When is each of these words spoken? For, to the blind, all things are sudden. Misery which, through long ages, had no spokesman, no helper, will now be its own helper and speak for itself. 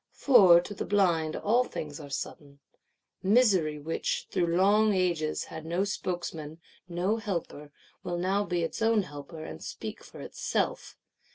For, 0.13 0.59
to 0.59 0.73
the 0.73 0.83
blind, 0.83 1.35
all 1.35 1.63
things 1.63 1.99
are 1.99 2.09
sudden. 2.09 2.57
Misery 3.21 3.77
which, 3.77 4.25
through 4.31 4.47
long 4.57 4.95
ages, 4.95 5.43
had 5.43 5.63
no 5.63 5.83
spokesman, 5.83 6.59
no 6.89 7.17
helper, 7.17 7.71
will 8.03 8.17
now 8.17 8.43
be 8.43 8.63
its 8.63 8.81
own 8.81 9.03
helper 9.03 9.43
and 9.43 9.63
speak 9.63 10.03
for 10.03 10.19
itself. 10.19 10.97